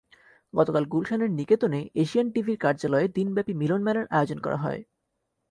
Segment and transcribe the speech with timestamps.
[0.53, 4.81] গতকাল গুলশানের নিকেতনে এশিয়ান টিভির কার্যালয়ে দিনব্যাপী মিলনমেলার আয়োজন করা হয়।